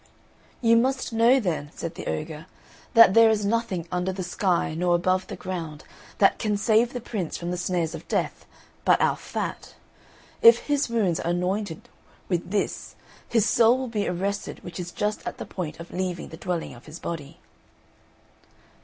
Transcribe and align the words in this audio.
"You 0.61 0.77
must 0.77 1.13
know 1.13 1.39
then," 1.39 1.69
said 1.75 1.93
the 1.93 2.07
ogre, 2.07 2.47
"that 2.95 3.13
there 3.13 3.29
is 3.29 3.45
nothing 3.45 3.87
under 3.91 4.11
the 4.11 4.23
sky 4.23 4.73
nor 4.73 4.95
above 4.95 5.27
the 5.27 5.35
ground 5.35 5.83
that 6.17 6.39
can 6.39 6.57
save 6.57 6.91
the 6.93 6.99
Prince 6.99 7.37
from 7.37 7.51
the 7.51 7.55
snares 7.57 7.93
of 7.93 8.07
death, 8.07 8.47
but 8.83 8.99
our 8.99 9.15
fat. 9.15 9.75
If 10.41 10.65
his 10.65 10.89
wounds 10.89 11.19
are 11.19 11.29
anointed 11.29 11.87
with 12.29 12.49
this 12.49 12.95
his 13.29 13.45
soul 13.45 13.77
will 13.77 13.87
be 13.89 14.07
arrested 14.07 14.63
which 14.63 14.79
is 14.79 14.91
just 14.91 15.21
at 15.27 15.37
the 15.37 15.45
point 15.45 15.79
of 15.79 15.91
leaving 15.91 16.29
the 16.29 16.35
dwelling 16.37 16.73
of 16.73 16.87
his 16.87 16.97
body." 16.97 17.37